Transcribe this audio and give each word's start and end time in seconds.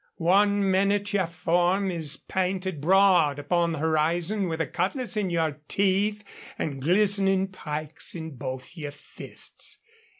One 0.17 0.71
minute 0.71 1.13
your 1.13 1.27
form 1.27 1.91
is 1.91 2.17
painted 2.17 2.81
broad 2.81 3.37
upon 3.37 3.71
the 3.71 3.77
horizon 3.77 4.47
with 4.47 4.59
a 4.59 4.65
cutlass 4.65 5.15
in 5.15 5.29
your 5.29 5.61
teeth, 5.67 6.23
an' 6.57 6.79
glistenin' 6.79 7.51
pikes 7.51 8.15
in 8.15 8.31
both 8.31 8.75
your 8.75 8.93
fists. 8.93 9.77